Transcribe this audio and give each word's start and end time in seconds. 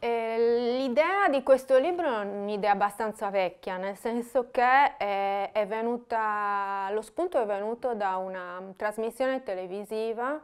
L'idea 0.00 1.28
di 1.28 1.42
questo 1.42 1.76
libro 1.76 2.06
è 2.06 2.24
un'idea 2.24 2.70
abbastanza 2.70 3.30
vecchia, 3.30 3.78
nel 3.78 3.96
senso 3.96 4.48
che 4.52 4.96
è, 4.96 5.50
è 5.50 5.66
venuta, 5.66 6.88
lo 6.92 7.02
spunto 7.02 7.40
è 7.40 7.46
venuto 7.46 7.94
da 7.94 8.16
una 8.16 8.62
trasmissione 8.76 9.42
televisiva 9.42 10.40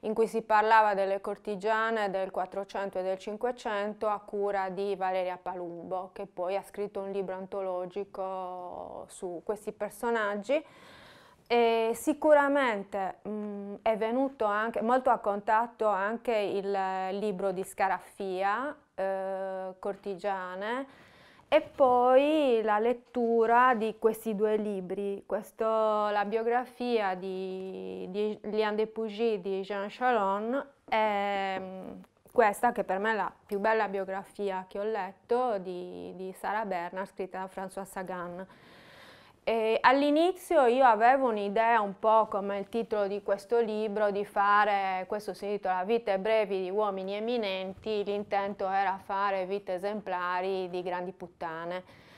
in 0.00 0.12
cui 0.12 0.26
si 0.26 0.42
parlava 0.42 0.92
delle 0.94 1.20
cortigiane 1.22 2.10
del 2.10 2.30
400 2.30 2.98
e 2.98 3.02
del 3.02 3.18
500 3.18 4.06
a 4.06 4.18
cura 4.20 4.68
di 4.68 4.94
Valeria 4.96 5.38
Palumbo, 5.40 6.10
che 6.12 6.26
poi 6.26 6.56
ha 6.56 6.62
scritto 6.62 7.00
un 7.00 7.10
libro 7.10 7.34
antologico 7.34 9.06
su 9.08 9.40
questi 9.44 9.72
personaggi. 9.72 10.62
E 11.46 11.90
sicuramente 11.94 13.18
mh, 13.22 13.74
è 13.82 13.96
venuto 13.96 14.44
anche, 14.44 14.82
molto 14.82 15.10
a 15.10 15.18
contatto 15.18 15.88
anche 15.88 16.32
il 16.32 16.70
libro 17.18 17.50
di 17.50 17.64
Scaraffia, 17.64 18.74
eh, 19.00 19.74
Cortigiane, 19.78 20.86
e 21.48 21.60
poi 21.62 22.60
la 22.62 22.78
lettura 22.78 23.74
di 23.74 23.96
questi 23.98 24.36
due 24.36 24.56
libri, 24.56 25.24
Questo, 25.26 25.64
la 25.64 26.24
biografia 26.24 27.14
di, 27.16 28.06
di 28.10 28.38
Liane 28.42 28.76
de 28.76 28.86
Pougy 28.86 29.40
di 29.40 29.60
Jean 29.62 29.88
Chalon 29.88 30.64
e 30.88 31.60
questa 32.30 32.70
che 32.70 32.84
per 32.84 32.98
me 33.00 33.10
è 33.12 33.16
la 33.16 33.32
più 33.46 33.58
bella 33.58 33.88
biografia 33.88 34.66
che 34.68 34.78
ho 34.78 34.84
letto 34.84 35.58
di, 35.58 36.12
di 36.14 36.32
Sara 36.32 36.64
Bernard 36.64 37.08
scritta 37.08 37.40
da 37.40 37.50
François 37.52 37.84
Sagan. 37.84 38.46
All'inizio 39.80 40.66
io 40.66 40.84
avevo 40.84 41.28
un'idea 41.28 41.80
un 41.80 41.98
po' 41.98 42.26
come 42.28 42.58
il 42.58 42.68
titolo 42.68 43.06
di 43.06 43.22
questo 43.22 43.60
libro 43.60 44.10
di 44.10 44.24
fare, 44.24 45.04
questo 45.08 45.34
si 45.34 45.46
intitola 45.46 45.84
Vite 45.84 46.18
brevi 46.18 46.62
di 46.62 46.70
uomini 46.70 47.14
eminenti, 47.14 48.04
l'intento 48.04 48.68
era 48.68 49.00
fare 49.02 49.46
vite 49.46 49.74
esemplari 49.74 50.68
di 50.70 50.82
grandi 50.82 51.12
puttane. 51.12 52.08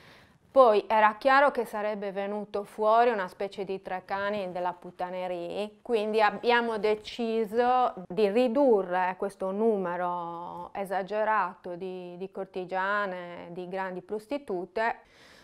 Poi 0.51 0.85
era 0.87 1.15
chiaro 1.15 1.49
che 1.49 1.65
sarebbe 1.65 2.11
venuto 2.11 2.63
fuori 2.63 3.09
una 3.09 3.27
specie 3.27 3.63
di 3.65 3.81
tre 3.81 4.03
cani 4.05 4.51
della 4.51 4.73
puttaneria, 4.73 5.67
quindi 5.81 6.21
abbiamo 6.21 6.77
deciso 6.77 7.95
di 8.07 8.29
ridurre 8.29 9.15
questo 9.17 9.49
numero 9.49 10.71
esagerato 10.73 11.75
di, 11.75 12.15
di 12.17 12.29
cortigiane, 12.29 13.47
di 13.49 13.67
grandi 13.67 14.03
prostitute 14.03 14.97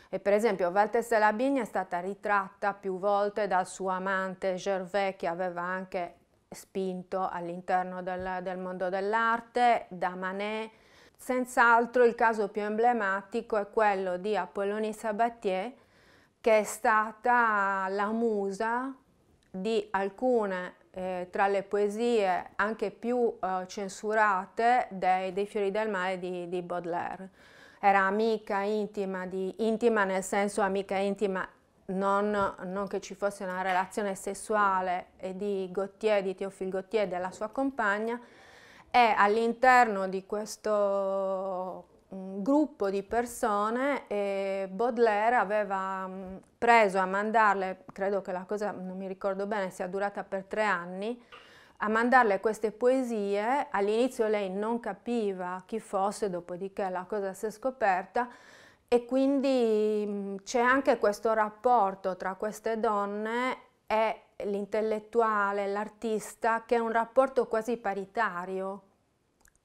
e 0.09 0.19
per 0.19 0.33
esempio 0.33 0.71
Valtessa 0.71 1.19
Labigna 1.19 1.61
è 1.61 1.65
stata 1.65 1.99
ritratta 1.99 2.73
più 2.73 2.97
volte 2.97 3.47
dal 3.47 3.67
suo 3.67 3.89
amante 3.89 4.55
Gervais 4.55 5.15
che 5.15 5.27
aveva 5.27 5.61
anche 5.61 6.15
spinto 6.49 7.29
all'interno 7.29 8.02
del, 8.02 8.39
del 8.41 8.57
mondo 8.57 8.89
dell'arte, 8.89 9.85
da 9.89 10.15
Manet. 10.15 10.71
Senz'altro 11.15 12.03
il 12.05 12.15
caso 12.15 12.47
più 12.47 12.63
emblematico 12.63 13.57
è 13.57 13.69
quello 13.69 14.17
di 14.17 14.35
Apollonie 14.35 14.93
Sabatier 14.93 15.73
che 16.41 16.59
è 16.59 16.63
stata 16.63 17.85
la 17.89 18.07
musa 18.07 18.95
di 19.52 19.85
alcune 19.91 20.75
eh, 20.91 21.27
tra 21.30 21.47
le 21.47 21.61
poesie 21.63 22.52
anche 22.55 22.89
più 22.89 23.37
eh, 23.39 23.65
censurate 23.67 24.87
dei, 24.89 25.33
dei, 25.33 25.45
Fiori 25.45 25.69
del 25.69 25.89
Mare 25.89 26.17
di, 26.17 26.47
di 26.49 26.61
Baudelaire 26.61 27.30
era 27.80 28.02
amica 28.02 28.61
intima, 28.61 29.25
di, 29.25 29.53
intima 29.59 30.03
nel 30.03 30.23
senso 30.23 30.61
amica 30.61 30.95
intima 30.97 31.47
non, 31.88 32.55
non, 32.66 32.88
che 32.88 32.99
ci 32.99 33.16
fosse 33.16 33.44
una 33.44 33.61
relazione 33.61 34.16
sessuale 34.16 35.08
di 35.33 35.67
Gautier, 35.71 36.21
di 36.21 36.36
Théophile 36.36 36.69
Gautier 36.69 37.03
e 37.03 37.08
della 37.08 37.31
sua 37.31 37.47
compagna 37.47 38.19
e 38.91 39.13
all'interno 39.16 40.08
di 40.08 40.25
questo 40.25 41.88
mm, 42.13 42.41
gruppo 42.41 42.89
di 42.89 43.03
persone 43.03 44.67
Baudelaire 44.70 45.36
aveva 45.36 46.08
mm, 46.08 46.36
preso 46.58 46.98
a 46.98 47.05
mandarle, 47.05 47.86
credo 47.93 48.21
che 48.21 48.31
la 48.31 48.43
cosa, 48.43 48.71
non 48.71 48.98
mi 48.98 49.08
ricordo 49.08 49.48
bene, 49.48 49.70
sia 49.70 49.87
durata 49.87 50.23
per 50.23 50.43
tre 50.43 50.64
anni, 50.64 51.20
a 51.82 51.88
mandarle 51.88 52.40
queste 52.40 52.72
poesie, 52.72 53.67
all'inizio 53.70 54.28
lei 54.28 54.50
non 54.50 54.80
capiva 54.80 55.64
chi 55.66 55.80
fosse, 55.80 56.30
dopodiché 56.30 56.90
la 56.90 57.06
cosa 57.08 57.34
si 57.34 57.45
è 57.45 57.52
scoperta 57.52 58.28
e 58.88 59.06
quindi 59.06 60.38
c'è 60.44 60.60
anche 60.60 60.98
questo 60.98 61.32
rapporto 61.34 62.17
tra 62.17 62.36
queste 62.36 62.80
donne 62.80 63.58
e 63.88 64.22
l'intellettuale, 64.45 65.67
l'artista, 65.67 66.64
che 66.66 66.76
è 66.76 66.80
un 66.80 66.92
rapporto 66.92 67.48
quasi 67.48 67.78
paritario. 67.78 68.84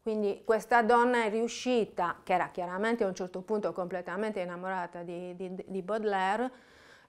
Quindi 0.03 0.43
questa 0.45 0.83
donna 0.83 1.25
è 1.25 1.31
riuscita, 1.31 2.21
che 2.23 2.35
era 2.35 2.51
chiaramente 2.51 3.05
a 3.05 3.07
un 3.09 3.15
certo 3.15 3.41
punto 3.41 3.73
completamente 3.73 4.41
innamorata 4.41 5.03
di, 5.03 5.35
di, 5.35 5.65
di 5.67 5.83
Baudelaire, 5.83 6.51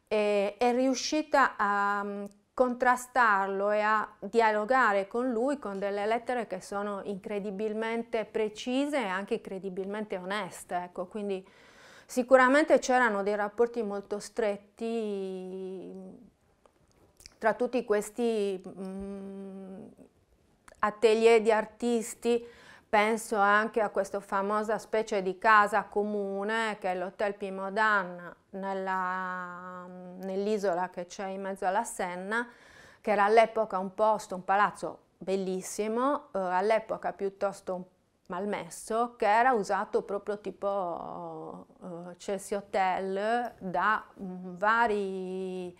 è 0.07 0.71
riuscita 0.73 1.55
a 1.57 2.25
contrastarlo 2.55 3.69
e 3.71 3.81
a 3.81 4.09
dialogare 4.17 5.07
con 5.07 5.29
lui 5.29 5.59
con 5.59 5.77
delle 5.77 6.05
lettere 6.05 6.47
che 6.47 6.61
sono 6.61 7.01
incredibilmente 7.03 8.23
precise 8.23 8.97
e 8.97 9.07
anche 9.07 9.35
incredibilmente 9.35 10.15
oneste. 10.15 10.75
Ecco, 10.75 11.05
quindi 11.05 11.45
sicuramente 12.05 12.79
c'erano 12.79 13.23
dei 13.23 13.35
rapporti 13.35 13.83
molto 13.83 14.19
stretti 14.19 15.91
tra 17.37 17.53
tutti 17.55 17.83
questi 17.83 18.61
mh, 18.63 19.89
atelier 20.79 21.41
di 21.41 21.51
artisti 21.51 22.47
Penso 22.95 23.35
anche 23.35 23.81
a 23.81 23.89
questa 23.89 24.21
famosa 24.21 24.77
specie 24.77 25.21
di 25.21 25.37
casa 25.37 25.83
comune 25.83 26.77
che 26.79 26.93
è 26.93 26.95
l'Hotel 26.95 27.35
Pimodan 27.35 28.33
nell'isola 30.21 30.89
che 30.89 31.05
c'è 31.05 31.25
in 31.25 31.41
mezzo 31.41 31.65
alla 31.65 31.83
Senna, 31.83 32.47
che 33.01 33.11
era 33.11 33.25
all'epoca 33.25 33.79
un 33.79 33.93
posto, 33.93 34.35
un 34.35 34.45
palazzo 34.45 34.99
bellissimo, 35.17 36.27
eh, 36.31 36.39
all'epoca 36.39 37.11
piuttosto 37.11 37.89
malmesso, 38.27 39.17
che 39.17 39.27
era 39.27 39.51
usato 39.51 40.03
proprio 40.03 40.39
tipo 40.39 41.65
eh, 41.83 42.15
Chelsea 42.15 42.57
Hotel 42.57 43.55
da 43.59 44.05
mh, 44.13 44.55
vari 44.55 45.77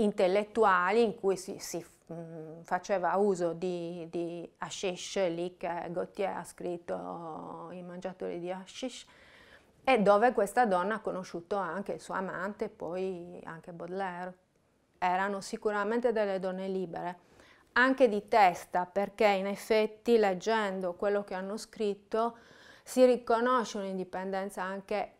intellettuali 0.00 1.02
in 1.02 1.14
cui 1.14 1.36
si, 1.36 1.58
si 1.58 1.84
mh, 2.06 2.62
faceva 2.62 3.16
uso 3.16 3.52
di, 3.52 4.06
di 4.10 4.48
hashish, 4.58 5.16
lì 5.28 5.56
che 5.56 5.86
Gautier 5.90 6.36
ha 6.36 6.44
scritto 6.44 7.70
I 7.72 7.82
mangiatori 7.82 8.38
di 8.38 8.50
hashish, 8.50 9.06
e 9.84 10.02
dove 10.02 10.32
questa 10.32 10.66
donna 10.66 10.96
ha 10.96 11.00
conosciuto 11.00 11.56
anche 11.56 11.92
il 11.92 12.00
suo 12.00 12.14
amante, 12.14 12.68
poi 12.68 13.40
anche 13.44 13.72
Baudelaire. 13.72 14.36
Erano 14.98 15.40
sicuramente 15.40 16.12
delle 16.12 16.38
donne 16.40 16.68
libere, 16.68 17.18
anche 17.72 18.08
di 18.08 18.26
testa, 18.26 18.84
perché 18.84 19.26
in 19.26 19.46
effetti 19.46 20.18
leggendo 20.18 20.94
quello 20.94 21.24
che 21.24 21.34
hanno 21.34 21.56
scritto 21.56 22.36
si 22.82 23.04
riconosce 23.04 23.78
un'indipendenza 23.78 24.62
anche 24.62 25.17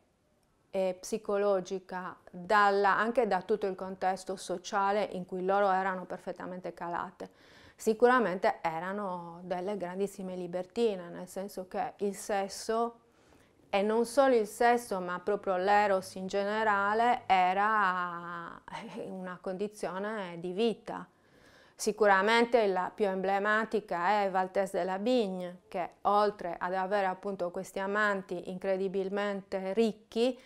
eh, 0.79 0.97
psicologica 1.01 2.17
dalla, 2.31 2.97
anche 2.97 3.27
da 3.27 3.43
tutto 3.43 3.67
il 3.67 3.75
contesto 3.75 4.37
sociale 4.37 5.09
in 5.13 5.27
cui 5.27 5.45
loro 5.45 5.71
erano 5.71 6.05
perfettamente 6.05 6.73
calate. 6.73 7.31
Sicuramente 7.75 8.59
erano 8.61 9.41
delle 9.43 9.77
grandissime 9.77 10.37
libertine, 10.37 11.09
nel 11.09 11.29
senso 11.29 11.67
che 11.69 11.95
il 11.99 12.15
sesso, 12.15 13.01
e 13.71 13.83
non 13.83 14.05
solo 14.05 14.35
il 14.35 14.47
sesso, 14.47 15.01
ma 15.01 15.21
proprio 15.21 15.57
l'eros 15.57 16.15
in 16.15 16.27
generale, 16.27 17.23
era 17.27 18.61
una 19.07 19.39
condizione 19.41 20.37
di 20.39 20.53
vita. 20.53 21.07
Sicuramente 21.75 22.67
la 22.67 22.91
più 22.93 23.07
emblematica 23.07 24.23
è 24.23 24.31
Valtès 24.31 24.73
de 24.73 24.83
la 24.83 24.99
Bigne, 24.99 25.61
che 25.69 25.91
oltre 26.03 26.57
ad 26.59 26.75
avere 26.75 27.07
appunto 27.07 27.53
questi 27.53 27.79
amanti 27.79 28.51
incredibilmente 28.51 29.73
ricchi, 29.75 30.37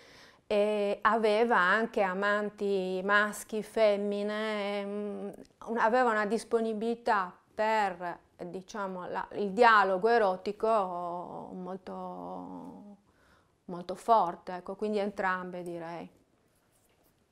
e 0.52 0.99
aveva 1.00 1.56
anche 1.56 2.02
amanti 2.02 3.00
maschi, 3.02 3.62
femmine, 3.62 4.84
mm, 4.84 5.28
aveva 5.76 6.10
una 6.10 6.26
disponibilità 6.26 7.34
per 7.54 8.19
diciamo, 8.37 9.08
la, 9.08 9.26
il 9.37 9.52
dialogo 9.52 10.08
erotico 10.08 11.49
molto, 11.54 12.96
molto 13.64 13.94
forte, 13.94 14.56
ecco, 14.56 14.75
quindi 14.75 14.99
entrambe 14.99 15.62
direi. 15.62 16.06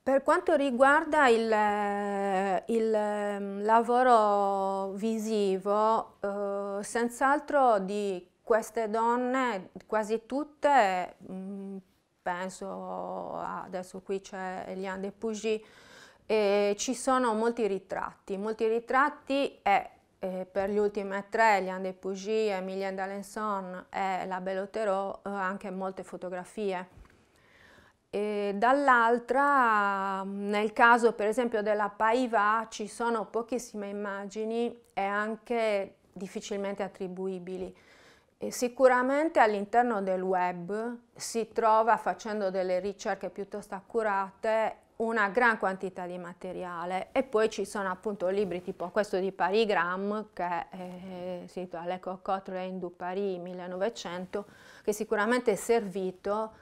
Per 0.03 0.23
quanto 0.23 0.55
riguarda 0.55 1.29
il, 1.29 2.63
il 2.69 2.97
mm, 3.39 3.65
lavoro 3.65 4.93
visivo, 4.93 6.15
eh, 6.21 6.83
senz'altro 6.83 7.81
di 7.81 8.27
queste 8.43 8.89
donne, 8.89 9.73
quasi 9.87 10.25
tutte, 10.25 11.17
mh, 11.19 11.33
mm, 11.35 11.77
penso 12.31 13.37
adesso 13.37 14.01
qui 14.01 14.21
c'è 14.21 14.65
Eliane 14.69 15.01
de 15.01 15.11
Pougy, 15.11 15.65
e 16.27 16.77
ci 16.79 16.95
sono 16.95 17.35
molti 17.35 17.67
ritratti, 17.67 18.37
molti 18.37 18.69
ritratti 18.69 19.59
e 19.63 19.91
eh, 20.21 20.47
per 20.51 20.71
gli 20.71 20.77
ultimi 20.77 21.25
tre, 21.29 21.61
Liane 21.61 21.83
de 21.83 21.93
Pougy, 21.93 22.49
Emilien 22.49 22.95
d'Alençon 22.95 23.87
e 23.91 24.27
la 24.27 24.41
Bellotero, 24.41 25.25
eh, 25.25 25.31
anche 25.31 25.71
molte 25.71 26.05
fotografie. 26.05 26.99
dall'altra, 28.11 30.23
nel 30.25 30.73
caso 30.73 31.13
per 31.13 31.27
esempio 31.27 31.63
della 31.63 31.89
Paiva, 31.89 32.67
ci 32.69 32.87
sono 32.87 33.27
pochissime 33.27 33.89
immagini 33.89 34.77
e 34.93 35.03
anche 35.03 35.97
difficilmente 36.13 36.83
attribuibili. 36.83 37.75
E 38.43 38.51
sicuramente 38.51 39.39
all'interno 39.39 40.01
del 40.01 40.23
web 40.23 40.97
si 41.15 41.49
trova, 41.53 41.99
facendo 41.99 42.49
delle 42.49 42.81
ricerche 42.81 43.29
piuttosto 43.29 43.75
accurate, 43.75 44.77
una 44.97 45.29
gran 45.29 45.59
quantità 45.59 46.07
di 46.07 46.17
materiale 46.17 47.09
e 47.13 47.23
poi 47.23 47.51
ci 47.51 47.67
sono 47.67 47.91
appunto 47.91 48.29
libri 48.29 48.63
tipo 48.63 48.89
questo 48.89 49.19
di 49.19 49.31
Parigram 49.31 50.29
che 50.33 50.69
è 50.71 51.45
scritto 51.49 51.77
alle 51.77 52.01
Cocotte 52.01 52.79
du 52.79 52.97
Paris 52.97 53.39
1900 53.39 54.47
che 54.85 54.95
sicuramente 54.95 55.53
è 55.53 55.57
servito 55.57 56.53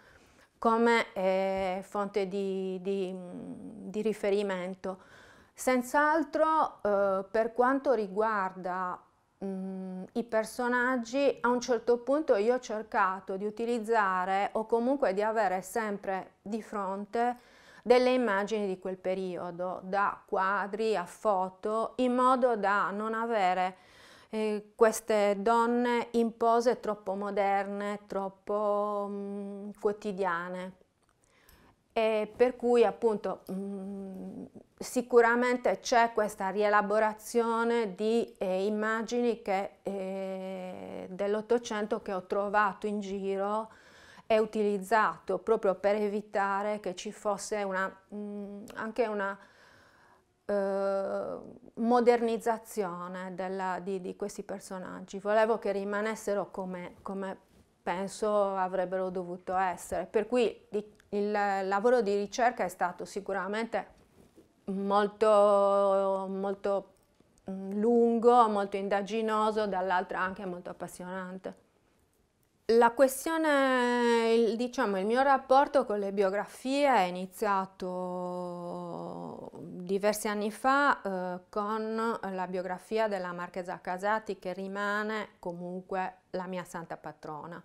come 0.58 1.12
eh, 1.12 1.80
fonte 1.84 2.26
di, 2.26 2.80
di, 2.82 3.14
di, 3.14 4.02
riferimento. 4.02 4.98
Senz'altro 5.54 6.80
eh, 6.82 7.24
per 7.30 7.52
quanto 7.52 7.92
riguarda 7.92 9.00
mh, 9.38 10.04
i 10.12 10.24
personaggi 10.24 11.38
a 11.40 11.48
un 11.48 11.60
certo 11.60 11.98
punto 11.98 12.36
io 12.36 12.54
ho 12.54 12.60
cercato 12.60 13.36
di 13.36 13.44
utilizzare 13.46 14.50
o 14.52 14.66
comunque 14.66 15.14
di 15.14 15.22
avere 15.22 15.62
sempre 15.62 16.32
di 16.42 16.62
fronte 16.62 17.36
delle 17.82 18.10
immagini 18.10 18.66
di 18.66 18.78
quel 18.78 18.98
periodo, 18.98 19.80
da 19.82 20.20
quadri 20.26 20.94
a 20.96 21.06
foto, 21.06 21.94
in 21.96 22.14
modo 22.14 22.56
da 22.56 22.90
non 22.90 23.14
avere 23.14 23.76
eh, 24.30 24.72
queste 24.74 25.36
donne 25.38 26.08
in 26.12 26.36
pose 26.36 26.80
troppo 26.80 27.14
moderne, 27.14 28.00
troppo 28.06 29.06
mh, 29.08 29.14
mm, 29.14 29.70
quotidiane. 29.80 30.72
E 31.98 32.32
per 32.36 32.54
cui 32.54 32.84
appunto 32.84 33.40
mm, 33.50 34.44
sicuramente 34.78 35.80
c'è 35.80 36.12
questa 36.12 36.48
rielaborazione 36.48 37.96
di 37.96 38.36
eh, 38.38 38.66
immagini 38.66 39.42
eh, 39.42 41.08
dell'Ottocento 41.10 42.00
che 42.00 42.12
ho 42.12 42.24
trovato 42.26 42.86
in 42.86 43.00
giro 43.00 43.72
è 44.26 44.38
utilizzato 44.38 45.38
proprio 45.38 45.74
per 45.74 45.96
evitare 45.96 46.78
che 46.78 46.94
ci 46.94 47.10
fosse 47.10 47.64
una, 47.64 47.88
mh, 47.88 48.16
mm, 48.16 48.64
anche 48.74 49.06
una 49.08 49.36
uh, 50.44 51.82
modernizzazione 51.82 53.34
della, 53.34 53.80
di, 53.82 54.00
di, 54.00 54.14
questi 54.14 54.44
personaggi. 54.44 55.18
Volevo 55.18 55.58
che 55.58 55.72
rimanessero 55.72 56.52
come, 56.52 56.94
come, 57.02 57.36
penso 57.82 58.54
avrebbero 58.54 59.08
dovuto 59.10 59.56
essere. 59.56 60.04
Per 60.04 60.28
cui 60.28 60.66
di, 60.68 60.96
il 61.10 61.30
lavoro 61.30 62.02
di 62.02 62.14
ricerca 62.14 62.64
è 62.64 62.68
stato 62.68 63.04
sicuramente 63.04 63.96
molto, 64.66 66.26
molto 66.28 66.92
mm, 67.50 67.80
lungo, 67.80 68.48
molto 68.48 68.76
indaginoso, 68.76 69.66
dall'altra 69.66 70.20
anche 70.20 70.44
molto 70.44 70.70
appassionante. 70.70 71.66
La 72.72 72.90
questione, 72.90 74.34
il, 74.34 74.56
diciamo, 74.56 74.98
il 74.98 75.06
mio 75.06 75.22
rapporto 75.22 75.86
con 75.86 75.98
le 75.98 76.12
biografie 76.12 76.86
è 76.86 77.04
iniziato 77.04 78.18
diversi 79.54 80.28
anni 80.28 80.50
fa 80.50 81.00
eh, 81.00 81.40
con 81.48 82.18
la 82.20 82.46
biografia 82.46 83.08
della 83.08 83.32
Marchesa 83.32 83.80
Casati 83.80 84.38
che 84.38 84.52
rimane 84.52 85.30
comunque 85.38 86.16
la 86.30 86.46
mia 86.46 86.64
santa 86.64 86.98
patrona 86.98 87.62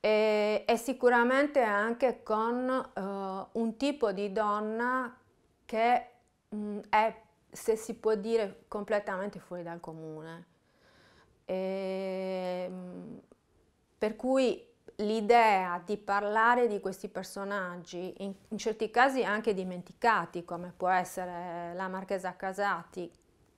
e, 0.00 0.64
e 0.66 0.76
sicuramente 0.76 1.60
anche 1.60 2.22
con 2.22 2.68
eh, 2.68 3.58
un 3.58 3.76
tipo 3.76 4.12
di 4.12 4.32
donna 4.32 5.14
che 5.66 6.06
mh, 6.48 6.78
è, 6.88 7.14
se 7.50 7.76
si 7.76 7.94
può 7.94 8.14
dire, 8.14 8.64
completamente 8.66 9.38
fuori 9.38 9.62
dal 9.62 9.80
comune. 9.80 10.46
E, 11.44 12.68
mh, 12.68 13.20
per 13.98 14.16
cui 14.16 14.66
l'idea 14.96 15.82
di 15.84 15.96
parlare 15.96 16.66
di 16.66 16.80
questi 16.80 17.08
personaggi, 17.08 18.14
in, 18.18 18.34
in, 18.48 18.58
certi 18.58 18.90
casi 18.90 19.22
anche 19.24 19.54
dimenticati, 19.54 20.44
come 20.44 20.72
può 20.76 20.88
essere 20.88 21.74
la 21.74 21.88
Marchesa 21.88 22.34
Casati, 22.36 23.10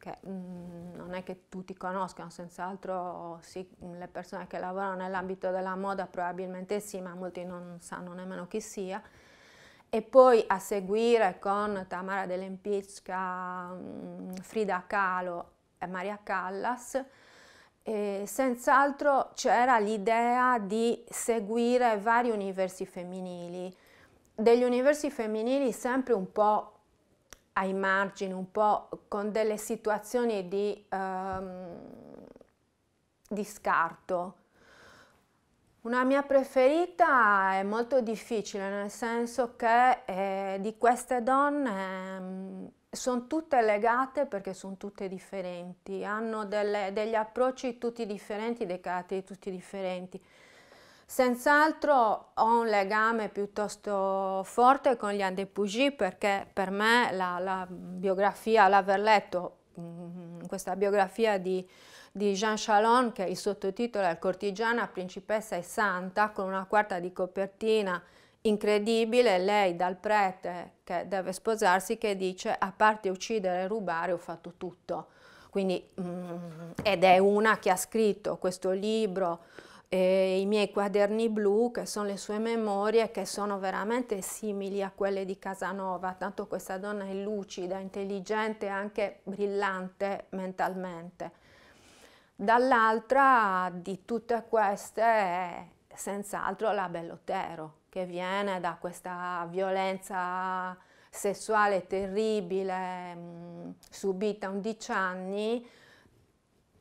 che 0.02 0.18
mh, 0.20 0.30
mm, 0.30 0.94
non 0.96 1.14
è 1.14 1.22
che 1.22 1.48
tutti 1.48 1.74
conoscano, 1.76 2.28
senz'altro 2.28 3.38
sì, 3.40 3.64
le 3.78 4.08
persone 4.08 4.48
che 4.48 4.58
lavorano 4.58 4.96
nell'ambito 4.96 5.52
della 5.52 5.76
moda 5.76 6.06
probabilmente 6.06 6.80
sì, 6.80 7.00
ma 7.00 7.14
molti 7.14 7.44
non 7.44 7.76
sanno 7.80 8.12
nemmeno 8.12 8.48
chi 8.48 8.60
sia, 8.60 9.00
e 9.88 10.02
poi 10.02 10.42
a 10.48 10.58
seguire 10.58 11.38
con 11.38 11.84
Tamara 11.86 12.26
Dell'Empicca, 12.26 13.68
mm, 13.68 14.32
Frida 14.40 14.82
Kahlo 14.88 15.50
e 15.78 15.86
Maria 15.86 16.18
Callas, 16.20 17.00
eh, 17.84 18.24
senz'altro 18.26 19.30
c'era 19.34 19.78
l'idea 19.78 20.58
di 20.58 21.04
seguire 21.08 21.96
vari 21.98 22.30
universi 22.30 22.86
femminili, 22.86 23.72
degli 24.34 24.64
universi 24.64 25.10
femminili 25.10 25.70
sempre 25.70 26.12
un 26.12 26.32
po' 26.32 26.81
ai 27.54 27.74
margini, 27.74 28.32
un 28.32 28.50
po' 28.50 28.88
con 29.08 29.30
delle 29.30 29.56
situazioni 29.56 30.48
di, 30.48 30.86
um, 30.90 31.78
di 33.28 33.44
scarto. 33.44 34.36
Una 35.82 36.04
mia 36.04 36.22
preferita 36.22 37.54
è 37.54 37.64
molto 37.64 38.00
difficile, 38.00 38.68
nel 38.68 38.90
senso 38.90 39.56
che 39.56 40.02
eh, 40.04 40.58
di 40.60 40.78
queste 40.78 41.22
donne 41.24 42.20
mm, 42.20 42.66
sono 42.88 43.26
tutte 43.26 43.60
legate 43.62 44.26
perché 44.26 44.54
sono 44.54 44.76
tutte 44.76 45.08
differenti, 45.08 46.04
hanno 46.04 46.44
delle, 46.44 46.92
degli 46.92 47.14
approcci 47.14 47.78
tutti 47.78 48.06
differenti, 48.06 48.64
dei 48.64 48.80
caratteri 48.80 49.24
tutti 49.24 49.50
differenti. 49.50 50.22
Senz'altro 51.12 52.30
ho 52.32 52.60
un 52.60 52.68
legame 52.68 53.28
piuttosto 53.28 54.40
forte 54.44 54.96
con 54.96 55.12
gli 55.12 55.20
Ande 55.20 55.44
Pugy 55.44 55.90
perché 55.90 56.48
per 56.50 56.70
me 56.70 57.10
la, 57.12 57.38
la 57.38 57.66
biografia, 57.68 58.66
l'aver 58.66 58.98
letto 58.98 59.56
mm, 59.78 60.46
questa 60.46 60.74
biografia 60.74 61.36
di, 61.36 61.68
di 62.10 62.32
Jean 62.32 62.54
Chalon, 62.56 63.12
che 63.12 63.24
il 63.24 63.36
sottotitolo 63.36 64.06
è 64.06 64.18
Cortigiana, 64.18 64.88
principessa 64.88 65.54
e 65.54 65.60
santa, 65.62 66.30
con 66.30 66.46
una 66.46 66.64
quarta 66.64 66.98
di 66.98 67.12
copertina 67.12 68.02
incredibile, 68.40 69.36
lei 69.36 69.76
dal 69.76 69.96
prete 69.96 70.76
che 70.82 71.04
deve 71.08 71.34
sposarsi 71.34 71.98
che 71.98 72.16
dice 72.16 72.56
a 72.58 72.72
parte 72.74 73.10
uccidere 73.10 73.64
e 73.64 73.66
rubare 73.66 74.12
ho 74.12 74.16
fatto 74.16 74.54
tutto. 74.56 75.08
Quindi, 75.50 75.86
mm, 76.00 76.70
ed 76.82 77.04
è 77.04 77.18
una 77.18 77.58
che 77.58 77.68
ha 77.68 77.76
scritto 77.76 78.38
questo 78.38 78.70
libro, 78.70 79.40
eh, 79.94 80.40
i 80.40 80.46
miei 80.46 80.70
quaderni 80.70 81.28
blu, 81.28 81.70
che 81.70 81.84
sono 81.84 82.06
le 82.06 82.16
sue 82.16 82.38
memorie, 82.38 83.10
che 83.10 83.26
sono 83.26 83.58
veramente 83.58 84.22
simili 84.22 84.82
a 84.82 84.90
quelle 84.90 85.26
di 85.26 85.38
Casanova, 85.38 86.14
tanto 86.14 86.46
questa 86.46 86.78
donna 86.78 87.04
è 87.04 87.12
lucida, 87.12 87.76
intelligente 87.76 88.64
e 88.64 88.68
anche 88.70 89.20
brillante 89.24 90.28
mentalmente. 90.30 91.32
Dall'altra 92.34 93.70
di 93.70 94.06
tutte 94.06 94.46
queste 94.48 95.02
è 95.02 95.66
senz'altro 95.94 96.72
la 96.72 96.88
Bellotero, 96.88 97.80
che 97.90 98.06
viene 98.06 98.60
da 98.60 98.78
questa 98.80 99.46
violenza 99.50 100.74
sessuale 101.10 101.86
terribile 101.86 103.14
mh, 103.14 103.74
subita 103.90 104.46
a 104.46 104.50
11 104.52 104.90
anni, 104.92 105.68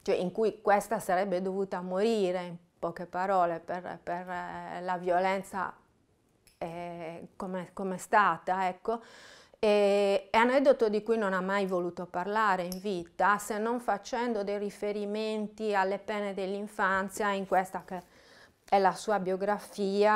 cioè 0.02 0.16
in 0.16 0.32
cui 0.32 0.62
questa 0.62 1.00
sarebbe 1.00 1.42
dovuta 1.42 1.82
morire, 1.82 2.70
poche 2.82 3.06
parole, 3.06 3.60
per, 3.60 4.00
per 4.02 4.28
eh, 4.28 4.82
la 4.82 4.98
violenza 4.98 5.72
eh, 6.58 7.28
come 7.36 7.72
è 7.94 7.98
stata, 7.98 8.68
ecco. 8.68 9.04
E, 9.60 10.30
è 10.32 10.38
aneddoto 10.38 10.90
di 10.90 11.04
cui 11.04 11.20
non 11.20 11.34
ha 11.34 11.42
mai 11.42 11.68
voluto 11.68 12.08
parlare 12.08 12.64
in 12.64 12.80
vita, 12.80 13.38
se 13.38 13.60
non 13.60 13.80
facendo 13.80 14.44
dei 14.44 14.58
riferimenti 14.58 15.76
alle 15.76 16.00
pene 16.00 16.34
dell'infanzia 16.34 17.30
in 17.30 17.46
questa 17.46 17.84
che 17.86 18.02
è 18.68 18.80
la 18.80 18.94
sua 18.96 19.20
biografia, 19.20 20.16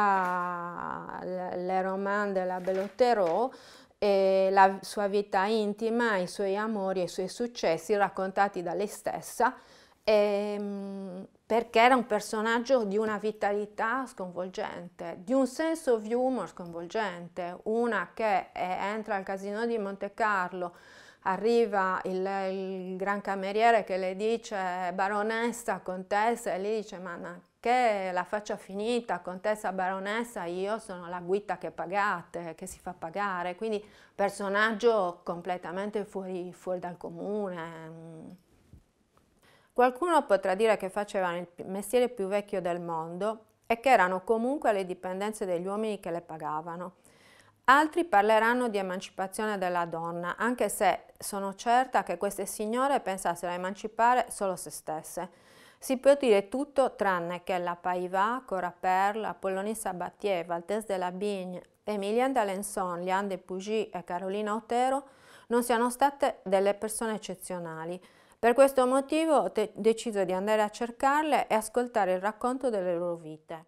le 1.22 1.82
roman 1.84 2.34
della 2.34 2.60
Bellotero, 2.60 3.54
e 4.00 4.50
la 4.52 4.80
sua 4.82 5.08
vita 5.08 5.46
intima, 5.46 6.18
i 6.18 6.28
suoi 6.28 6.58
amori 6.58 7.02
e 7.02 7.04
i 7.04 7.08
suoi 7.08 7.28
successi 7.30 7.96
raccontati 7.96 8.64
da 8.64 8.74
lei 8.74 8.88
stessa, 8.88 9.56
ehm, 10.04 11.28
perché 11.46 11.80
era 11.80 11.96
un 11.96 12.08
personaggio 12.08 12.84
di 12.86 12.98
una 12.98 13.18
vitalità 13.20 14.06
sconvolgente, 14.08 15.20
di 15.24 15.34
un 15.34 15.46
senso 15.46 15.94
of 15.94 16.06
humor 16.08 16.48
sconvolgente, 16.48 17.60
una 17.64 18.12
che 18.14 18.50
entra 18.54 19.16
al 19.16 19.24
casino 19.24 19.66
di 19.68 19.78
Monte 19.78 20.14
Carlo 20.16 20.76
arriva 21.28 22.00
il, 22.06 22.26
il, 22.52 22.96
gran 22.98 23.22
cameriere 23.22 23.84
che 23.84 23.98
le 23.98 24.16
dice 24.16 24.92
baronessa, 24.94 25.80
contessa 25.80 26.54
e 26.54 26.58
lei 26.60 26.82
dice 26.82 27.00
ma 27.00 27.40
che 27.60 28.12
la 28.12 28.24
faccia 28.24 28.58
finita, 28.58 29.20
contessa, 29.20 29.72
baronessa, 29.72 30.46
io 30.46 30.78
sono 30.78 31.08
la 31.08 31.20
guida 31.20 31.58
che 31.58 31.72
pagate, 31.72 32.54
che 32.56 32.68
si 32.68 32.80
fa 32.80 32.94
pagare, 32.94 33.56
quindi 33.56 33.84
personaggio 34.14 35.22
completamente 35.24 36.06
fuori, 36.06 36.54
fuori 36.54 36.80
dal 36.80 36.98
comune. 36.98 38.44
Qualcuno 39.76 40.26
potrà 40.26 40.56
dire 40.56 40.78
che 40.78 40.88
facevano 40.88 41.36
il 41.36 41.48
mestiere 41.66 42.08
più 42.08 42.28
vecchio 42.28 42.62
del 42.62 42.80
mondo 42.80 43.40
e 43.68 43.82
che 43.82 43.90
erano 43.90 44.24
comunque 44.24 44.72
le 44.72 44.86
dipendenze 44.86 45.46
degli 45.46 45.66
uomini 45.66 46.00
che 46.00 46.12
le 46.12 46.22
pagavano. 46.22 46.94
Altri 47.66 48.06
parleranno 48.06 48.70
di 48.70 48.78
emancipazione 48.78 49.58
della 49.58 49.84
donna, 49.84 50.38
anche 50.38 50.70
se 50.70 51.08
sono 51.20 51.56
certa 51.56 52.04
che 52.04 52.16
queste 52.16 52.46
signore 52.46 53.02
pensassero 53.02 53.52
a 53.52 53.56
emancipare 53.56 54.28
solo 54.30 54.56
se 54.56 54.70
stesse. 54.70 55.30
Si 55.78 55.98
può 55.98 56.16
dire 56.16 56.48
tutto 56.48 56.96
tranne 56.96 57.44
che 57.44 57.58
la 57.58 57.76
Paiva, 57.76 58.42
Cora 58.46 58.72
Perle, 58.72 59.28
Apollonie 59.28 59.76
Sabatier, 59.76 60.46
Valtès 60.46 60.86
de 60.86 60.96
la 60.96 61.12
Bigne, 61.12 61.62
Emilienne 61.84 62.32
d'Alençon, 62.32 63.02
Liane 63.02 63.28
de 63.28 63.38
Pougy 63.38 63.90
e 63.90 64.06
Carolina 64.06 64.56
Otero 64.56 65.04
non 65.48 65.64
siano 65.64 65.90
state 65.90 66.40
delle 66.44 66.76
persone 66.76 67.16
eccezionali. 67.16 68.02
Per 68.46 68.54
questo 68.54 68.86
motivo 68.86 69.38
ho 69.38 69.52
deciso 69.74 70.24
di 70.24 70.32
andare 70.32 70.62
a 70.62 70.70
cercarle 70.70 71.48
e 71.48 71.56
ascoltare 71.56 72.14
il 72.14 72.22
racconto 72.22 72.70
delle 72.70 72.96
loro 72.96 73.16
vite. 73.16 73.66